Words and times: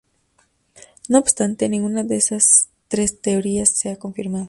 No 1.09 1.19
obstante, 1.19 1.69
ninguna 1.69 2.03
de 2.03 2.15
esas 2.15 2.71
tres 2.87 3.21
teorías 3.21 3.69
se 3.77 3.91
ha 3.91 3.99
confirmado. 3.99 4.39